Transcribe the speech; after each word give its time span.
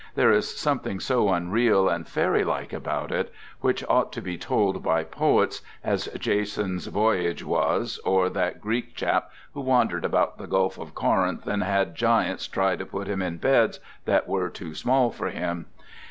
There 0.15 0.31
is 0.31 0.57
something 0.57 0.99
so 0.99 1.29
unreal 1.31 1.87
and 1.87 2.07
fairy 2.07 2.43
like 2.43 2.73
about 2.73 3.11
it, 3.11 3.31
which 3.59 3.83
ought 3.87 4.11
to 4.13 4.21
be 4.23 4.35
told 4.35 4.81
by 4.81 5.03
poets, 5.03 5.61
as 5.83 6.07
Jason's 6.17 6.87
Voyage 6.87 7.43
was, 7.45 7.99
or 8.03 8.27
that 8.31 8.61
Greek 8.61 8.95
chap 8.95 9.29
who 9.53 9.61
wandered 9.61 10.03
about 10.03 10.39
the 10.39 10.47
Gulf 10.47 10.79
of 10.79 10.95
Corinth 10.95 11.45
and 11.45 11.61
had 11.61 11.93
giants 11.93 12.47
try 12.47 12.75
to 12.77 12.85
put 12.87 13.07
him 13.07 13.21
in 13.21 13.37
beds 13.37 13.79
that 14.05 14.27
were 14.27 14.49
too 14.49 14.73
small 14.73 15.11
for 15.11 15.29
him. 15.29 15.67